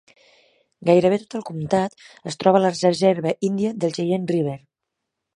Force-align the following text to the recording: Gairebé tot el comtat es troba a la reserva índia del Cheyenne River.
Gairebé 0.89 1.17
tot 1.23 1.35
el 1.39 1.43
comtat 1.49 2.31
es 2.31 2.39
troba 2.43 2.59
a 2.59 2.61
la 2.63 2.71
reserva 2.73 3.33
índia 3.49 3.75
del 3.85 3.93
Cheyenne 3.99 4.33
River. 4.33 4.57